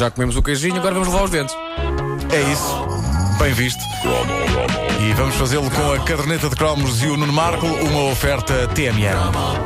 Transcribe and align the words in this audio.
já 0.00 0.10
comemos 0.10 0.34
o 0.34 0.42
queijinho, 0.42 0.76
agora 0.76 0.94
vamos 0.94 1.08
levar 1.08 1.24
os 1.24 1.30
dentes. 1.30 1.54
É 2.32 2.40
isso. 2.50 3.38
Bem 3.38 3.52
visto. 3.52 3.84
E 4.98 5.12
vamos 5.12 5.34
fazê-lo 5.34 5.70
com 5.70 5.92
a 5.92 5.98
caderneta 5.98 6.48
de 6.48 6.56
cromos 6.56 7.02
e 7.02 7.06
o 7.06 7.18
Nuno 7.18 7.32
Marco, 7.34 7.66
uma 7.66 8.10
oferta 8.10 8.66
TMN. 8.68 9.60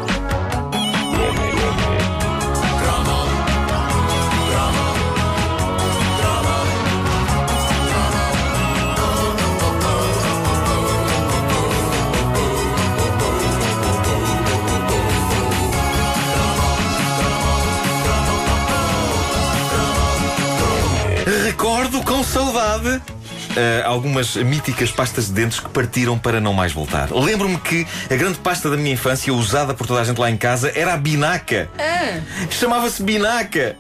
Saudade 22.55 23.03
Uh, 23.55 23.87
algumas 23.87 24.35
míticas 24.35 24.91
pastas 24.91 25.29
de 25.29 25.35
dentes 25.35 25.61
que 25.61 25.69
partiram 25.69 26.19
para 26.19 26.41
não 26.41 26.53
mais 26.53 26.73
voltar. 26.73 27.13
Lembro-me 27.13 27.57
que 27.59 27.87
a 28.11 28.17
grande 28.17 28.37
pasta 28.39 28.69
da 28.69 28.77
minha 28.77 28.93
infância, 28.93 29.33
usada 29.33 29.73
por 29.73 29.87
toda 29.87 30.01
a 30.01 30.05
gente 30.05 30.19
lá 30.19 30.29
em 30.29 30.37
casa, 30.37 30.73
era 30.75 30.95
a 30.95 30.97
binaca. 30.97 31.71
Ah. 31.79 32.21
Chamava-se 32.51 33.01
binaca. 33.05 33.77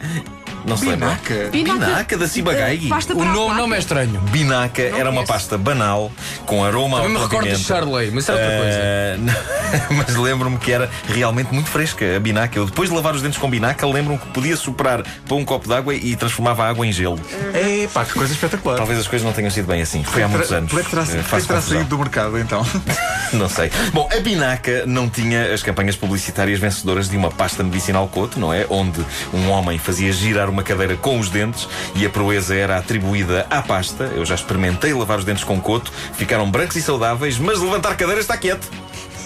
Não 0.66 0.76
se 0.76 0.86
lembra? 0.86 1.08
Binaca? 1.08 1.50
Binaca. 1.50 1.86
Binaca 1.86 2.18
da 2.18 2.26
Cibagai. 2.26 2.80
Pasta 2.88 3.14
O 3.14 3.24
nome, 3.24 3.54
nome 3.54 3.76
é 3.76 3.78
estranho. 3.78 4.20
Binaca 4.30 4.82
era 4.82 5.10
uma 5.10 5.24
pasta 5.24 5.58
banal, 5.58 6.10
com 6.46 6.64
aroma 6.64 6.98
Também 6.98 7.12
me 7.12 7.16
ao 7.18 7.24
recordo 7.24 7.48
de. 7.48 7.58
Charley, 7.58 8.10
mas 8.10 8.28
era 8.28 8.38
outra 8.38 8.58
coisa. 8.58 8.78
Eh, 8.78 9.18
mas 9.90 10.16
lembro-me 10.16 10.56
que 10.58 10.72
era 10.72 10.90
realmente 11.06 11.52
muito 11.52 11.68
fresca 11.68 12.16
a 12.16 12.20
binaca. 12.20 12.58
Eu 12.58 12.66
depois 12.66 12.88
de 12.88 12.96
lavar 12.96 13.14
os 13.14 13.20
dentes 13.20 13.38
com 13.38 13.48
binaca, 13.48 13.86
lembro-me 13.86 14.18
que 14.18 14.28
podia 14.28 14.56
soprar 14.56 15.02
para 15.02 15.36
um 15.36 15.44
copo 15.44 15.68
de 15.68 15.74
água 15.74 15.94
e 15.94 16.16
transformava 16.16 16.64
a 16.64 16.68
água 16.68 16.86
em 16.86 16.92
gelo. 16.92 17.20
É 17.84 17.88
pá, 17.88 18.04
que 18.04 18.12
coisa 18.14 18.32
espetacular. 18.32 18.76
Talvez 18.76 18.98
as 18.98 19.06
coisas 19.06 19.24
não 19.26 19.32
tenham 19.32 19.50
sido 19.50 19.66
bem 19.66 19.82
assim. 19.82 20.02
Foi 20.02 20.22
há 20.22 20.28
muitos 20.28 20.50
anos. 20.52 20.72
É 20.72 20.82
que 20.82 20.90
terá, 20.90 21.02
Eh, 21.02 21.18
é 21.36 21.40
terá 21.40 21.60
saído 21.60 21.84
do 21.84 21.98
mercado 21.98 22.38
então? 22.38 22.64
Não 23.32 23.48
sei. 23.48 23.70
Bom, 23.92 24.08
a 24.16 24.20
Binaca 24.20 24.84
não 24.86 25.08
tinha 25.08 25.52
as 25.52 25.60
campanhas 25.62 25.96
publicitárias 25.96 26.58
vencedoras 26.60 27.08
de 27.08 27.16
uma 27.16 27.30
pasta 27.30 27.64
medicinal 27.64 28.06
coto, 28.06 28.38
não 28.38 28.54
é? 28.54 28.64
Onde 28.70 29.04
um 29.32 29.48
homem 29.50 29.76
fazia 29.76 30.12
girar 30.12 30.48
uma 30.48 30.62
cadeira 30.62 30.96
com 30.96 31.18
os 31.18 31.28
dentes 31.28 31.68
e 31.96 32.06
a 32.06 32.10
proeza 32.10 32.54
era 32.54 32.78
atribuída 32.78 33.44
à 33.50 33.60
pasta. 33.60 34.04
Eu 34.14 34.24
já 34.24 34.36
experimentei 34.36 34.94
lavar 34.94 35.18
os 35.18 35.24
dentes 35.24 35.42
com 35.42 35.60
coto, 35.60 35.92
ficaram 36.16 36.48
brancos 36.48 36.76
e 36.76 36.82
saudáveis, 36.82 37.36
mas 37.38 37.58
levantar 37.60 37.96
cadeira 37.96 38.20
está 38.20 38.36
quieto. 38.36 38.70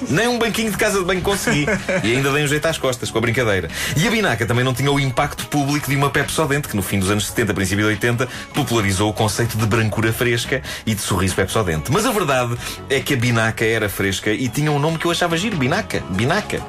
Nem 0.08 0.28
um 0.28 0.38
banquinho 0.38 0.70
de 0.70 0.76
casa 0.76 0.98
de 0.98 1.04
banho 1.04 1.20
consegui. 1.22 1.66
E 2.04 2.14
ainda 2.16 2.30
dei 2.32 2.44
um 2.44 2.46
jeito 2.46 2.64
às 2.66 2.78
costas 2.78 3.10
com 3.10 3.18
a 3.18 3.20
brincadeira. 3.20 3.68
E 3.96 4.06
a 4.06 4.10
Binaca 4.10 4.46
também 4.46 4.64
não 4.64 4.72
tinha 4.72 4.90
o 4.90 5.00
impacto 5.00 5.46
público 5.46 5.88
de 5.90 5.96
uma 5.96 6.10
Pepsodente, 6.10 6.68
que 6.68 6.76
no 6.76 6.82
fim 6.82 6.98
dos 6.98 7.10
anos 7.10 7.26
70, 7.26 7.52
princípio 7.54 7.84
de 7.84 7.90
80, 7.90 8.28
popularizou 8.54 9.10
o 9.10 9.12
conceito 9.12 9.56
de 9.56 9.66
brancura 9.66 10.12
fresca 10.12 10.62
e 10.86 10.94
de 10.94 11.00
sorriso 11.00 11.34
Pepsodente. 11.34 11.90
Mas 11.90 12.06
a 12.06 12.12
verdade 12.12 12.56
é 12.88 13.00
que 13.00 13.14
a 13.14 13.16
Binaca 13.16 13.64
era 13.64 13.88
fresca 13.88 14.30
e 14.30 14.48
tinha 14.48 14.70
um 14.70 14.78
nome 14.78 14.98
que 14.98 15.06
eu 15.06 15.10
achava 15.10 15.36
giro. 15.36 15.56
Binaca. 15.56 16.02
Binaca. 16.10 16.60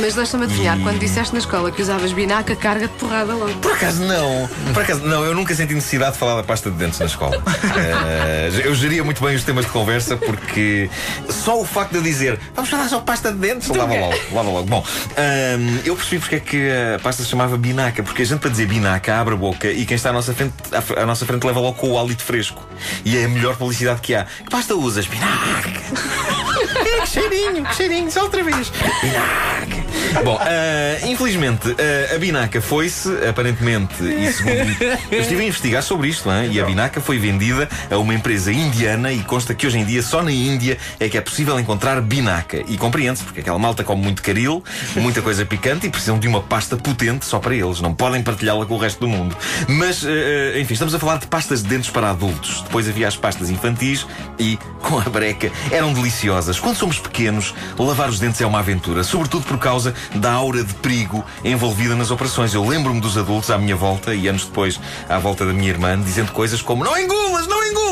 Mas 0.00 0.14
deixa-me 0.14 0.44
adivinhar, 0.44 0.78
E- 0.78 0.82
quando 0.82 0.98
disseste 0.98 1.32
na 1.32 1.38
escola 1.40 1.70
que 1.72 1.82
usavas 1.82 2.12
binaca, 2.12 2.54
carga 2.54 2.86
de 2.86 2.94
porrada 2.94 3.34
logo. 3.34 3.52
Por 3.60 3.72
acaso 3.72 4.02
não. 4.04 4.48
Por 4.72 4.82
acaso 4.82 5.00
não, 5.04 5.24
eu 5.24 5.34
nunca 5.34 5.54
senti 5.54 5.74
necessidade 5.74 6.12
de 6.12 6.18
falar 6.18 6.36
da 6.36 6.42
pasta 6.42 6.70
de 6.70 6.76
dentes 6.76 6.98
na 6.98 7.06
escola. 7.06 7.42
Eh, 7.76 8.62
eu 8.64 8.74
geria 8.74 9.04
muito 9.04 9.22
bem 9.22 9.34
os 9.36 9.44
temas 9.44 9.64
de 9.66 9.70
conversa 9.70 10.16
porque 10.16 10.88
só 11.28 11.60
o 11.60 11.64
facto 11.64 11.90
de 11.92 11.98
eu 11.98 12.02
dizer 12.02 12.38
vamos 12.54 12.70
falar 12.76 12.88
só 12.88 13.00
pasta 13.00 13.32
de 13.32 13.38
dentes, 13.38 13.68
lava 13.68 13.94
logo, 13.94 14.16
lava 14.32 14.50
logo. 14.50 14.66
Bom, 14.66 14.84
ahm, 15.16 15.80
eu 15.84 15.96
percebi 15.96 16.20
porque 16.20 16.36
é 16.36 16.40
que 16.40 16.70
a 16.94 16.98
pasta 16.98 17.22
se 17.22 17.28
chamava 17.28 17.56
binaca, 17.56 18.02
porque 18.02 18.22
a 18.22 18.24
gente 18.24 18.40
para 18.40 18.50
dizer 18.50 18.66
binaca 18.66 19.18
abre 19.18 19.34
a 19.34 19.36
boca 19.36 19.70
e 19.70 19.86
quem 19.86 19.94
está 19.94 20.10
à 20.10 20.12
nossa 20.12 20.34
frente, 20.34 20.54
à, 20.72 21.02
à 21.02 21.06
nossa 21.06 21.24
frente 21.24 21.44
leva 21.44 21.60
logo 21.60 21.78
com 21.78 21.92
o 21.92 21.98
hálito 21.98 22.22
fresco. 22.22 22.66
E 23.04 23.16
é 23.16 23.24
a 23.24 23.28
melhor 23.28 23.56
publicidade 23.56 24.00
que 24.00 24.14
há. 24.14 24.24
Que 24.24 24.50
pasta 24.50 24.74
usas? 24.74 25.06
Binaca. 25.06 25.70
que 27.00 27.06
cheirinho, 27.06 27.64
que 27.64 27.74
cheirinho, 27.74 28.10
só 28.10 28.22
outra 28.22 28.42
vez. 28.42 28.70
Binaca. 29.02 29.75
Bom, 30.24 30.38
ah, 30.40 31.06
infelizmente, 31.06 31.74
ah, 31.78 32.14
a 32.14 32.18
Binaca 32.18 32.60
foi-se, 32.60 33.08
aparentemente, 33.28 34.02
e 34.02 34.32
segundo. 34.32 34.76
Eu 35.10 35.20
estive 35.20 35.42
a 35.42 35.46
investigar 35.46 35.82
sobre 35.82 36.08
isto, 36.08 36.30
hein, 36.30 36.50
e 36.52 36.60
a 36.60 36.64
Binaca 36.64 37.00
foi 37.00 37.18
vendida 37.18 37.68
a 37.90 37.96
uma 37.98 38.14
empresa 38.14 38.52
indiana 38.52 39.12
e 39.12 39.22
consta 39.22 39.54
que 39.54 39.66
hoje 39.66 39.78
em 39.78 39.84
dia 39.84 40.02
só 40.02 40.22
na 40.22 40.32
Índia 40.32 40.78
é 40.98 41.08
que 41.08 41.16
é 41.16 41.20
possível 41.20 41.58
encontrar 41.60 42.00
Binaca. 42.00 42.62
E 42.66 42.76
compreende-se, 42.76 43.24
porque 43.24 43.40
aquela 43.40 43.58
malta 43.58 43.84
come 43.84 44.02
muito 44.02 44.22
caril, 44.22 44.64
muita 44.96 45.22
coisa 45.22 45.44
picante 45.44 45.86
e 45.86 45.90
precisam 45.90 46.18
de 46.18 46.26
uma 46.26 46.42
pasta 46.42 46.76
potente 46.76 47.24
só 47.24 47.38
para 47.38 47.54
eles. 47.54 47.80
Não 47.80 47.94
podem 47.94 48.22
partilhá-la 48.22 48.66
com 48.66 48.74
o 48.74 48.78
resto 48.78 49.00
do 49.00 49.08
mundo. 49.08 49.36
Mas, 49.68 50.04
ah, 50.04 50.58
enfim, 50.58 50.74
estamos 50.74 50.94
a 50.94 50.98
falar 50.98 51.18
de 51.18 51.26
pastas 51.26 51.62
de 51.62 51.68
dentes 51.68 51.90
para 51.90 52.10
adultos. 52.10 52.62
Depois 52.62 52.88
havia 52.88 53.06
as 53.06 53.16
pastas 53.16 53.50
infantis 53.50 54.06
e, 54.38 54.58
com 54.82 54.98
a 54.98 55.02
breca, 55.02 55.50
eram 55.70 55.92
deliciosas. 55.92 56.58
Quando 56.58 56.76
somos 56.76 56.98
pequenos, 56.98 57.54
lavar 57.78 58.08
os 58.08 58.18
dentes 58.18 58.40
é 58.40 58.46
uma 58.46 58.58
aventura, 58.58 59.04
sobretudo 59.04 59.44
por 59.44 59.58
causa 59.58 59.94
da 60.14 60.32
aura 60.32 60.62
de 60.62 60.74
perigo 60.74 61.24
envolvida 61.44 61.94
nas 61.94 62.10
operações. 62.10 62.54
Eu 62.54 62.66
lembro-me 62.66 63.00
dos 63.00 63.16
adultos 63.18 63.50
à 63.50 63.58
minha 63.58 63.76
volta 63.76 64.14
e 64.14 64.28
anos 64.28 64.44
depois 64.44 64.80
à 65.08 65.18
volta 65.18 65.44
da 65.44 65.52
minha 65.52 65.68
irmã 65.68 66.00
dizendo 66.00 66.32
coisas 66.32 66.62
como 66.62 66.84
não 66.84 66.96
engulas, 66.98 67.46
não 67.46 67.64
engulas, 67.64 67.85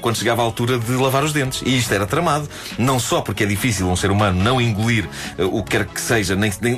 quando 0.00 0.16
chegava 0.16 0.42
a 0.42 0.44
altura 0.44 0.78
de 0.78 0.92
lavar 0.92 1.24
os 1.24 1.32
dentes. 1.32 1.62
E 1.64 1.76
isto 1.76 1.92
era 1.92 2.06
tramado, 2.06 2.48
não 2.78 2.98
só 2.98 3.20
porque 3.20 3.44
é 3.44 3.46
difícil 3.46 3.88
um 3.88 3.96
ser 3.96 4.10
humano 4.10 4.42
não 4.42 4.60
engolir 4.60 5.08
eh, 5.36 5.44
o 5.44 5.62
que 5.62 5.70
quer 5.70 5.86
que 5.86 6.00
seja, 6.00 6.34
nem, 6.34 6.52
nem, 6.60 6.76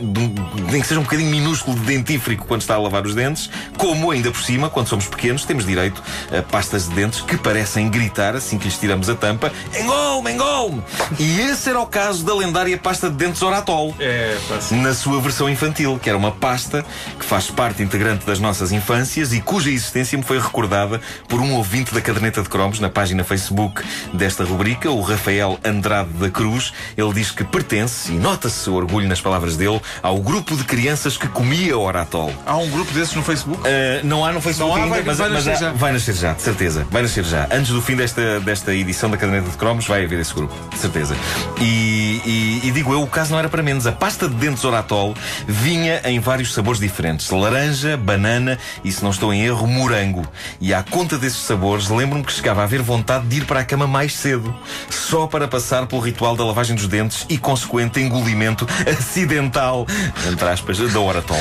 nem 0.71 0.81
que 0.81 0.87
seja 0.87 1.01
um 1.01 1.05
bocadinho 1.05 1.31
minúsculo 1.31 1.79
de 1.79 1.87
dentífrico 1.87 2.47
quando 2.47 2.63
está 2.63 2.75
a 2.75 2.79
lavar 2.79 3.07
os 3.07 3.15
dentes, 3.15 3.51
como 3.77 4.11
ainda 4.11 4.31
por 4.31 4.43
cima, 4.43 4.69
quando 4.69 4.89
somos 4.89 5.07
pequenos, 5.07 5.45
temos 5.45 5.67
direito 5.67 6.03
a 6.37 6.43
pastas 6.43 6.89
de 6.89 6.95
dentes 6.95 7.21
que 7.21 7.37
parecem 7.37 7.89
gritar 7.89 8.35
assim 8.35 8.59
que 8.59 8.65
lhes 8.65 8.79
tiramos 8.79 9.09
a 9.09 9.15
tampa: 9.15 9.53
engolme, 9.79 10.33
engolme! 10.33 10.83
E 11.19 11.41
esse 11.41 11.71
era 11.71 11.81
o 11.81 11.87
caso 11.87 12.25
da 12.25 12.35
lendária 12.35 12.77
pasta 12.79 13.09
de 13.09 13.17
dentes 13.17 13.43
Oratol 13.43 13.95
É, 13.99 14.37
pá, 14.49 14.59
na 14.77 14.95
sua 14.95 15.21
versão 15.21 15.49
infantil, 15.49 15.99
que 16.03 16.09
era 16.09 16.19
uma 16.19 16.33
pasta 16.33 16.85
que 17.19 17.25
faz 17.25 17.51
parte 17.51 17.83
integrante 17.83 18.27
das 18.27 18.39
nossas 18.39 18.73
infâncias 18.73 19.33
e 19.33 19.41
cuja 19.41 19.71
existência 19.71 20.17
me 20.17 20.25
foi 20.25 20.39
recordada 20.39 21.01
por 21.29 21.41
um 21.41 21.55
ouvinte 21.55 21.93
da 21.95 22.01
caderneta 22.01 22.43
de 22.43 22.49
cromos 22.49 22.70
na 22.79 22.89
página 22.89 23.25
Facebook 23.25 23.83
desta 24.13 24.45
rubrica, 24.45 24.91
o 24.91 25.01
Rafael 25.01 25.59
Andrade 25.65 26.11
da 26.11 26.29
Cruz. 26.31 26.73
Ele 26.97 27.13
diz 27.15 27.31
que 27.31 27.43
pertence, 27.43 28.13
e 28.13 28.17
nota-se 28.17 28.69
o 28.71 28.75
orgulho 28.75 29.09
nas 29.09 29.21
palavras 29.21 29.57
dele, 29.57 29.81
ao 30.03 30.19
grupo 30.21 30.55
de 30.57 30.65
crianças 30.65 31.17
que 31.17 31.27
comia 31.29 31.77
Oratol. 31.77 32.33
Há 32.47 32.57
um 32.57 32.69
grupo 32.71 32.93
desses 32.93 33.15
no 33.15 33.23
Facebook? 33.23 33.61
Uh, 33.63 34.05
não 34.07 34.25
há 34.25 34.33
no 34.33 34.41
Facebook 34.41 34.71
Não 34.71 34.77
há, 34.83 34.85
ainda, 34.85 34.97
vai- 34.97 35.05
mas, 35.05 35.19
vai 35.19 35.29
mas 35.31 35.47
nascer 35.47 35.65
há- 35.67 35.73
vai 35.73 35.93
nascer 35.93 36.15
já, 36.15 36.33
de 36.35 36.43
certeza. 36.43 36.87
Vai 36.91 37.03
nascer 37.03 37.25
já. 37.25 37.49
Antes 37.51 37.73
do 37.73 37.81
fim 37.81 37.97
desta, 37.97 38.39
desta 38.41 38.75
edição 38.75 39.11
da 39.11 39.17
caderneta 39.17 39.51
de 39.51 39.57
cromos, 39.57 39.87
vai 39.87 40.05
haver 40.05 40.21
esse 40.21 40.35
grupo, 40.35 40.55
de 40.71 40.79
certeza. 40.79 41.17
E, 41.61 42.21
e- 42.25 42.61
e 42.65 42.71
digo 42.71 42.93
eu, 42.93 43.03
o 43.03 43.07
caso 43.07 43.33
não 43.33 43.39
era 43.39 43.49
para 43.49 43.63
menos. 43.63 43.87
A 43.87 43.93
pasta 43.93 44.29
de 44.29 44.35
dentes 44.35 44.65
Oratol 44.65 45.15
vinha 45.47 46.01
em 46.05 46.19
vários 46.21 46.53
sabores 46.53 46.81
diferentes: 46.81 47.31
laranja, 47.31 47.97
banana 47.97 48.59
e, 48.85 48.93
se 48.93 49.03
não 49.03 49.11
estou 49.11 49.33
em 49.33 49.43
erro, 49.45 49.67
morango. 49.67 50.27
E 50.61 50.75
à 50.75 50.83
conta 50.83 51.17
desses 51.19 51.41
sabores, 51.41 51.89
lembro-me 51.89 52.25
que 52.25 52.33
chegava 52.33 52.60
a 52.61 52.65
haver 52.65 52.83
vontade 52.83 53.27
de 53.27 53.39
ir 53.39 53.45
para 53.45 53.61
a 53.61 53.65
cama 53.65 53.87
mais 53.87 54.15
cedo, 54.15 54.55
só 54.89 55.27
para 55.27 55.49
passar 55.49 55.87
pelo 55.87 56.01
ritual 56.01 56.37
da 56.37 56.45
lavagem 56.45 56.75
dos 56.77 56.87
dentes 56.87 57.27
e 57.29 57.37
consequente 57.39 58.01
engolimento 58.01 58.67
acidental, 58.87 59.87
entre 60.31 60.49
aspas, 60.49 60.79
da 60.79 61.01
Oratol. 61.01 61.37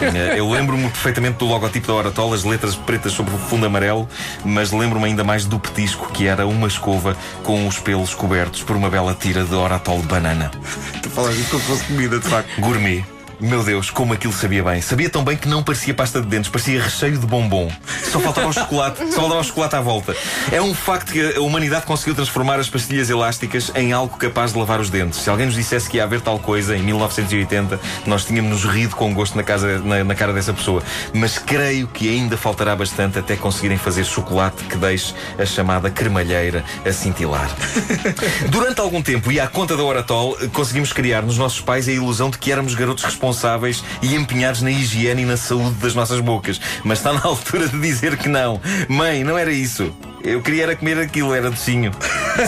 Eh, 0.00 0.38
Eu 0.38 0.50
lembro-me 0.50 0.84
perfeitamente 0.84 1.38
do 1.38 1.46
logotipo 1.46 1.86
da 1.86 1.94
Oratol, 1.94 2.32
as 2.32 2.44
letras 2.44 2.74
pretas 2.74 3.12
sobre 3.12 3.34
o 3.34 3.38
fundo 3.38 3.66
amarelo, 3.66 4.08
mas 4.44 4.72
lembro-me 4.72 5.06
ainda 5.06 5.24
mais 5.24 5.44
do 5.44 5.58
petisco, 5.58 6.10
que 6.12 6.26
era 6.26 6.46
uma 6.46 6.66
escova 6.68 7.16
com 7.42 7.66
os 7.66 7.78
pelos 7.78 8.14
cobertos 8.14 8.62
por 8.62 8.76
uma 8.76 8.88
bela 8.88 9.14
tira 9.14 9.44
de 9.44 9.54
Oratol 9.54 10.00
de 10.00 10.06
banana. 10.06 10.50
Tu 11.02 11.10
falas 11.10 11.36
isso 11.36 11.50
como 11.50 11.60
se 11.62 11.66
fosse 11.68 11.84
comida, 11.84 12.18
de 12.18 12.28
facto. 12.28 12.60
Gourmet. 12.60 13.04
Meu 13.40 13.64
Deus, 13.64 13.88
como 13.88 14.12
aquilo 14.12 14.34
sabia 14.34 14.62
bem. 14.62 14.82
Sabia 14.82 15.08
tão 15.08 15.24
bem 15.24 15.34
que 15.34 15.48
não 15.48 15.62
parecia 15.62 15.94
pasta 15.94 16.20
de 16.20 16.26
dentes, 16.26 16.50
parecia 16.50 16.82
recheio 16.82 17.16
de 17.16 17.26
bombom. 17.26 17.72
Só 18.12 18.20
faltava 18.20 18.48
o 18.48 18.52
chocolate, 18.52 18.98
só 19.10 19.20
faltava 19.22 19.40
o 19.40 19.44
chocolate 19.44 19.76
à 19.76 19.80
volta. 19.80 20.14
É 20.52 20.60
um 20.60 20.74
facto 20.74 21.10
que 21.10 21.36
a 21.36 21.40
humanidade 21.40 21.86
conseguiu 21.86 22.14
transformar 22.14 22.60
as 22.60 22.68
pastilhas 22.68 23.08
elásticas 23.08 23.72
em 23.74 23.92
algo 23.92 24.18
capaz 24.18 24.52
de 24.52 24.58
lavar 24.58 24.78
os 24.78 24.90
dentes. 24.90 25.20
Se 25.20 25.30
alguém 25.30 25.46
nos 25.46 25.54
dissesse 25.54 25.88
que 25.88 25.96
ia 25.96 26.04
haver 26.04 26.20
tal 26.20 26.38
coisa 26.38 26.76
em 26.76 26.82
1980, 26.82 27.80
nós 28.04 28.26
tínhamos 28.26 28.50
nos 28.50 28.64
rido 28.70 28.94
com 28.94 29.14
gosto 29.14 29.36
na, 29.36 29.42
casa, 29.42 29.78
na, 29.78 30.04
na 30.04 30.14
cara 30.14 30.34
dessa 30.34 30.52
pessoa. 30.52 30.82
Mas 31.14 31.38
creio 31.38 31.88
que 31.88 32.10
ainda 32.10 32.36
faltará 32.36 32.76
bastante 32.76 33.18
até 33.18 33.36
conseguirem 33.36 33.78
fazer 33.78 34.04
chocolate 34.04 34.64
que 34.64 34.76
deixe 34.76 35.14
a 35.38 35.46
chamada 35.46 35.90
cremalheira 35.90 36.62
a 36.84 36.92
cintilar. 36.92 37.50
Durante 38.50 38.82
algum 38.82 39.00
tempo 39.00 39.32
e 39.32 39.40
à 39.40 39.46
conta 39.46 39.78
da 39.78 39.82
Oratol, 39.82 40.36
conseguimos 40.52 40.92
criar 40.92 41.22
nos 41.22 41.38
nossos 41.38 41.62
pais 41.62 41.88
a 41.88 41.92
ilusão 41.92 42.28
de 42.28 42.36
que 42.36 42.52
éramos 42.52 42.74
garotos 42.74 43.02
responsáveis 43.04 43.29
e 44.02 44.14
empenhados 44.14 44.62
na 44.62 44.70
higiene 44.70 45.22
e 45.22 45.24
na 45.24 45.36
saúde 45.36 45.76
das 45.76 45.94
nossas 45.94 46.20
bocas. 46.20 46.60
Mas 46.84 46.98
está 46.98 47.12
na 47.12 47.22
altura 47.24 47.68
de 47.68 47.78
dizer 47.80 48.16
que 48.16 48.28
não. 48.28 48.60
Mãe, 48.88 49.24
não 49.24 49.36
era 49.38 49.52
isso. 49.52 49.92
Eu 50.22 50.42
queria 50.42 50.64
era 50.64 50.76
comer 50.76 50.98
aquilo, 50.98 51.34
era 51.34 51.50
docinho. 51.50 51.92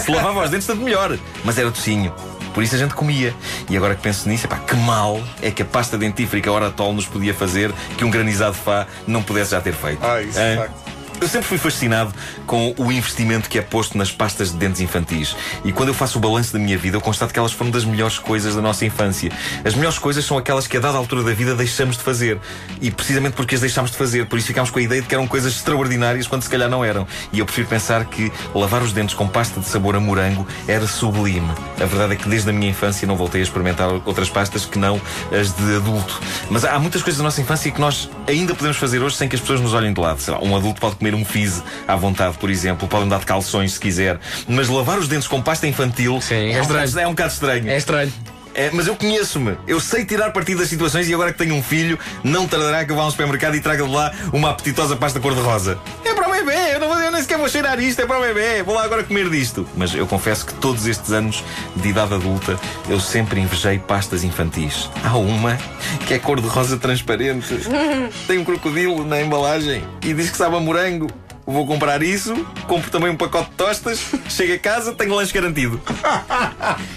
Se 0.04 0.10
lavava 0.10 0.44
os 0.44 0.50
dentes, 0.50 0.66
tanto 0.66 0.82
melhor. 0.82 1.18
Mas 1.44 1.58
era 1.58 1.70
docinho. 1.70 2.12
Por 2.52 2.62
isso 2.62 2.74
a 2.74 2.78
gente 2.78 2.94
comia. 2.94 3.34
E 3.70 3.76
agora 3.76 3.94
que 3.94 4.02
penso 4.02 4.28
nisso, 4.28 4.46
epá, 4.46 4.56
que 4.58 4.76
mal 4.76 5.22
é 5.40 5.50
que 5.50 5.62
a 5.62 5.64
pasta 5.64 5.96
dentífrica 5.96 6.50
Oratol 6.52 6.92
nos 6.92 7.06
podia 7.06 7.32
fazer 7.32 7.72
que 7.96 8.04
um 8.04 8.10
granizado 8.10 8.54
Fá 8.54 8.86
não 9.06 9.22
pudesse 9.22 9.52
já 9.52 9.60
ter 9.60 9.72
feito. 9.72 10.04
Ah, 10.04 10.20
isso 10.20 10.38
Hã? 10.38 10.56
facto. 10.56 10.91
Eu 11.22 11.28
sempre 11.28 11.46
fui 11.46 11.56
fascinado 11.56 12.12
com 12.48 12.74
o 12.76 12.90
investimento 12.90 13.48
que 13.48 13.56
é 13.56 13.62
posto 13.62 13.96
nas 13.96 14.10
pastas 14.10 14.50
de 14.50 14.56
dentes 14.56 14.80
infantis. 14.80 15.36
E 15.64 15.70
quando 15.70 15.90
eu 15.90 15.94
faço 15.94 16.18
o 16.18 16.20
balanço 16.20 16.52
da 16.52 16.58
minha 16.58 16.76
vida, 16.76 16.96
eu 16.96 17.00
constato 17.00 17.32
que 17.32 17.38
elas 17.38 17.52
foram 17.52 17.70
das 17.70 17.84
melhores 17.84 18.18
coisas 18.18 18.56
da 18.56 18.60
nossa 18.60 18.84
infância. 18.84 19.30
As 19.64 19.76
melhores 19.76 20.00
coisas 20.00 20.24
são 20.24 20.36
aquelas 20.36 20.66
que 20.66 20.76
a 20.76 20.80
dada 20.80 20.98
altura 20.98 21.22
da 21.22 21.32
vida 21.32 21.54
deixamos 21.54 21.96
de 21.96 22.02
fazer. 22.02 22.40
E 22.80 22.90
precisamente 22.90 23.34
porque 23.34 23.54
as 23.54 23.60
deixámos 23.60 23.92
de 23.92 23.96
fazer, 23.96 24.26
por 24.26 24.36
isso 24.36 24.48
ficámos 24.48 24.72
com 24.72 24.80
a 24.80 24.82
ideia 24.82 25.00
de 25.00 25.06
que 25.06 25.14
eram 25.14 25.28
coisas 25.28 25.54
extraordinárias 25.54 26.26
quando 26.26 26.42
se 26.42 26.50
calhar 26.50 26.68
não 26.68 26.84
eram. 26.84 27.06
E 27.32 27.38
eu 27.38 27.46
prefiro 27.46 27.68
pensar 27.68 28.04
que 28.06 28.32
lavar 28.52 28.82
os 28.82 28.92
dentes 28.92 29.14
com 29.14 29.28
pasta 29.28 29.60
de 29.60 29.68
sabor 29.68 29.94
a 29.94 30.00
morango 30.00 30.44
era 30.66 30.88
sublime. 30.88 31.52
A 31.80 31.84
verdade 31.84 32.14
é 32.14 32.16
que 32.16 32.28
desde 32.28 32.50
a 32.50 32.52
minha 32.52 32.72
infância 32.72 33.06
não 33.06 33.14
voltei 33.14 33.42
a 33.42 33.44
experimentar 33.44 33.88
outras 34.04 34.28
pastas 34.28 34.64
que 34.66 34.76
não 34.76 35.00
as 35.30 35.54
de 35.54 35.76
adulto. 35.76 36.20
Mas 36.50 36.64
há 36.64 36.80
muitas 36.80 37.00
coisas 37.00 37.18
da 37.18 37.22
nossa 37.22 37.40
infância 37.40 37.70
que 37.70 37.80
nós 37.80 38.10
ainda 38.26 38.56
podemos 38.56 38.76
fazer 38.76 39.00
hoje 39.00 39.14
sem 39.14 39.28
que 39.28 39.36
as 39.36 39.40
pessoas 39.40 39.60
nos 39.60 39.72
olhem 39.72 39.92
de 39.92 40.00
lado. 40.00 40.20
Sei 40.20 40.34
lá, 40.34 40.40
um 40.42 40.56
adulto 40.56 40.80
pode 40.80 40.96
comer 40.96 41.11
um 41.14 41.24
fizz 41.24 41.62
à 41.86 41.96
vontade, 41.96 42.36
por 42.38 42.50
exemplo, 42.50 42.86
pode 42.88 43.04
andar 43.04 43.20
de 43.20 43.26
calções 43.26 43.72
se 43.74 43.80
quiser. 43.80 44.18
Mas 44.48 44.68
lavar 44.68 44.98
os 44.98 45.08
dentes 45.08 45.28
com 45.28 45.40
pasta 45.42 45.66
infantil 45.66 46.20
Sim, 46.20 46.52
é 46.52 46.58
um 46.58 46.62
estranho. 46.62 46.66
bocado- 46.86 47.00
é 47.00 47.06
um 47.06 47.10
bocado 47.10 47.32
estranho. 47.32 47.68
É 47.70 47.76
estranho. 47.76 48.12
É, 48.54 48.68
mas 48.70 48.86
eu 48.86 48.94
conheço-me. 48.94 49.56
Eu 49.66 49.80
sei 49.80 50.04
tirar 50.04 50.30
partido 50.30 50.58
das 50.58 50.68
situações 50.68 51.08
e 51.08 51.14
agora 51.14 51.32
que 51.32 51.38
tenho 51.38 51.54
um 51.54 51.62
filho, 51.62 51.98
não 52.22 52.46
tardará 52.46 52.84
que 52.84 52.92
eu 52.92 52.96
vá 52.96 53.02
a 53.02 53.06
um 53.06 53.10
supermercado 53.10 53.54
e 53.54 53.60
traga 53.60 53.82
de 53.82 53.90
lá 53.90 54.12
uma 54.30 54.50
apetitosa 54.50 54.94
pasta 54.94 55.18
cor-de-rosa. 55.18 55.78
É 56.04 56.12
para 56.12 56.28
o 56.28 56.32
bebê, 56.32 56.74
eu, 56.74 56.78
não 56.80 56.90
nem 57.12 57.20
sequer 57.20 57.38
vou 57.38 57.48
cheirar 57.48 57.78
isto, 57.78 58.00
é 58.00 58.06
para 58.06 58.18
o 58.18 58.22
bebê, 58.22 58.62
vou 58.62 58.74
lá 58.74 58.84
agora 58.84 59.04
comer 59.04 59.28
disto. 59.28 59.68
Mas 59.76 59.94
eu 59.94 60.06
confesso 60.06 60.46
que 60.46 60.54
todos 60.54 60.86
estes 60.86 61.12
anos 61.12 61.44
de 61.76 61.88
idade 61.88 62.14
adulta 62.14 62.58
eu 62.88 62.98
sempre 62.98 63.40
invejei 63.40 63.78
pastas 63.78 64.24
infantis. 64.24 64.88
Há 65.04 65.16
uma 65.16 65.58
que 66.06 66.14
é 66.14 66.18
cor-de-rosa 66.18 66.78
transparente, 66.78 67.54
tem 68.26 68.38
um 68.38 68.44
crocodilo 68.44 69.04
na 69.04 69.20
embalagem 69.20 69.84
e 70.02 70.14
diz 70.14 70.30
que 70.30 70.36
sabe 70.36 70.56
a 70.56 70.60
morango. 70.60 71.08
Vou 71.44 71.66
comprar 71.66 72.02
isso, 72.02 72.34
compro 72.68 72.90
também 72.90 73.10
um 73.10 73.16
pacote 73.16 73.50
de 73.50 73.56
tostas, 73.56 74.00
chego 74.28 74.54
a 74.54 74.58
casa, 74.58 74.92
tenho 74.92 75.14
lanche 75.14 75.32
garantido. 75.32 75.80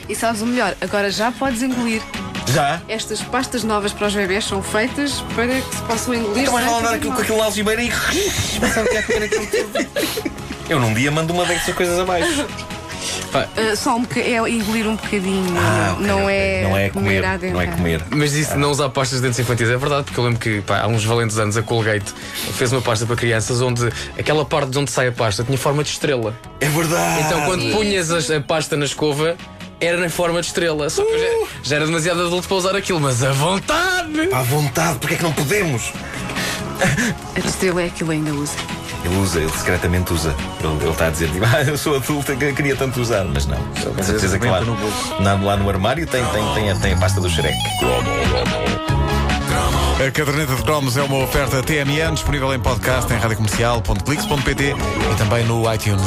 E 0.07 0.15
sabes 0.15 0.41
o 0.41 0.45
melhor? 0.45 0.75
Agora 0.79 1.09
já 1.09 1.31
podes 1.31 1.63
engolir. 1.63 2.01
Já? 2.47 2.81
Estas 2.88 3.21
pastas 3.21 3.63
novas 3.63 3.92
para 3.92 4.07
os 4.07 4.13
bebés 4.15 4.45
são 4.45 4.62
feitas 4.62 5.21
para 5.36 5.47
que 5.47 5.75
se 5.75 5.81
possam 5.83 6.13
engolir. 6.13 6.44
Então 6.44 6.53
vais 6.53 6.65
sem 6.65 6.74
lá 6.74 6.80
dar 6.80 6.86
fazer 6.86 6.95
aquilo, 6.97 7.13
com 7.15 7.21
aquilo 7.21 7.38
na 7.39 7.45
algibeira 7.45 7.81
e. 7.83 7.92
Pensava 8.59 8.88
que 8.88 8.94
ia 8.94 9.03
comer 9.03 9.24
aquilo 9.24 9.47
tudo. 9.47 10.30
Eu 10.69 10.80
num 10.80 10.94
dia 10.94 11.12
mando 11.12 11.33
uma 11.33 11.45
dessas 11.45 11.74
coisas 11.75 12.00
abaixo. 12.00 12.45
Ah, 13.33 13.75
só 13.75 13.95
um 13.97 14.01
boca... 14.01 14.19
é 14.19 14.38
engolir 14.50 14.88
um 14.88 14.95
bocadinho. 14.95 15.53
ok, 15.94 16.07
não, 16.07 16.24
ok. 16.24 16.33
é 16.36 16.62
não 16.63 16.77
é 16.77 16.89
comer. 16.89 17.25
à 17.25 17.38
Não 17.38 17.62
é 17.62 17.68
comer. 17.68 18.01
Mas 18.09 18.33
isso 18.33 18.53
de 18.53 18.57
não 18.57 18.71
usar 18.71 18.88
pastas 18.89 19.19
de 19.19 19.25
dentes 19.27 19.39
infantis 19.39 19.69
é 19.69 19.75
verdade, 19.75 20.06
porque 20.06 20.19
eu 20.19 20.24
lembro 20.24 20.39
que 20.39 20.62
pá, 20.62 20.80
há 20.81 20.88
uns 20.88 21.03
valentes 21.03 21.38
anos 21.38 21.57
a 21.57 21.62
Colgate 21.62 22.13
fez 22.53 22.71
uma 22.71 22.81
pasta 22.81 23.06
para 23.06 23.15
crianças 23.18 23.62
onde 23.62 23.89
aquela 24.18 24.45
parte 24.45 24.69
de 24.69 24.80
onde 24.80 24.89
sai 24.89 25.07
a 25.07 25.12
pasta 25.12 25.44
tinha 25.44 25.57
forma 25.57 25.83
de 25.83 25.89
estrela. 25.89 26.33
É 26.62 26.68
verdade. 26.69 27.21
Então 27.25 27.41
quando 27.45 27.69
punhas 27.74 28.09
as- 28.09 28.31
a 28.31 28.39
pasta 28.39 28.77
na 28.77 28.86
escova, 28.86 29.36
era 29.80 29.98
na 29.98 30.10
forma 30.10 30.39
de 30.42 30.48
estrela. 30.48 30.89
Só 30.89 31.04
que 31.04 31.12
eu 31.12 31.19
já, 31.19 31.48
já 31.63 31.75
era 31.77 31.86
demasiado 31.86 32.22
adulto 32.25 32.48
para 32.48 32.57
usar 32.57 32.75
aquilo, 32.75 33.00
mas 33.00 33.24
a 33.24 33.31
vontade! 33.31 34.30
À 34.33 34.42
vontade, 34.42 35.00
porque 35.00 35.16
é 35.16 35.18
que 35.18 35.24
não 35.24 35.33
podemos? 35.33 35.92
A 37.36 37.39
estrela 37.48 37.81
é 37.83 37.86
aquilo 37.88 38.12
ainda 38.12 38.31
usa. 38.31 38.54
Ele 39.04 39.16
usa, 39.18 39.39
ele 39.39 39.51
secretamente 39.51 40.12
usa. 40.13 40.36
Ele, 40.63 40.74
ele 40.83 40.89
está 40.89 41.07
a 41.07 41.10
dizer, 41.12 41.30
tipo, 41.30 41.45
ah, 41.51 41.62
eu 41.62 41.77
sou 41.77 41.95
adulto, 41.95 42.36
que 42.36 42.54
queria 42.54 42.75
tanto 42.75 43.00
usar, 43.00 43.24
mas 43.25 43.45
não. 43.45 43.57
Com 43.57 44.04
certeza 44.04 44.39
que 44.39 44.48
lá 44.48 44.62
no, 44.62 44.75
na- 45.22 45.36
lá 45.36 45.56
no 45.57 45.69
armário 45.69 46.07
tem, 46.07 46.25
tem, 46.25 46.54
tem, 46.56 46.72
a, 46.72 46.75
tem 46.75 46.94
a 46.94 46.98
pasta 46.98 47.22
do 47.22 47.30
Shrek. 47.30 47.56
A 50.06 50.12
caderneta 50.12 50.56
de 50.56 50.62
cromos 50.63 50.98
é 50.98 51.04
uma 51.04 51.24
oferta 51.24 51.63
TMN 51.63 52.13
disponível 52.13 52.54
em 52.54 52.60
podcast 52.60 53.12
em 53.13 53.18
radiocomercial.clix.pt 53.18 54.63
e 55.12 55.16
também 55.18 55.45
no 55.45 55.72
iTunes. 55.74 56.04